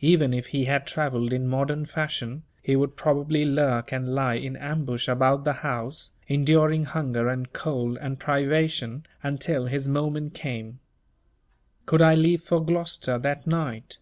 [0.00, 4.54] Even if he had travelled in modern fashion, he would probably lurk and lie in
[4.56, 10.78] ambush about the house, enduring hunger and cold and privation, until his moment came.
[11.84, 13.98] Could I leave for Gloucester that night?